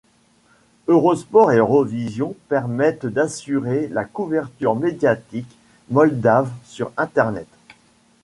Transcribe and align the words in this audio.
Eurosport 0.87 1.51
et 1.51 1.57
Eurovision 1.57 2.35
permettent 2.49 3.05
d'assurer 3.05 3.87
la 3.89 4.03
couverture 4.03 4.75
médiatique 4.75 5.55
moldave 5.91 6.49
sur 6.65 6.91
Internet. 6.97 7.45